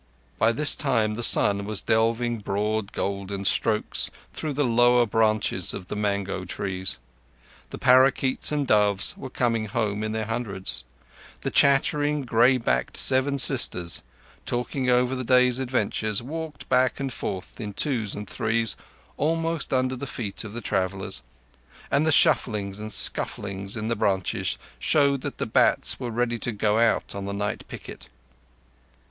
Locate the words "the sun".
1.13-1.63